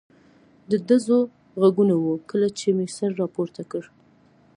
[0.69, 1.17] د ډزو
[1.61, 3.83] غږونه و، کله چې مې سر را پورته کړ.